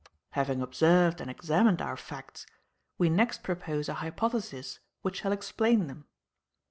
[0.31, 2.47] "Having observed and examined our facts,
[2.97, 6.07] we next propose a hypothesis which shall explain them.